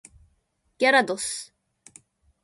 [0.79, 1.53] ギャラドス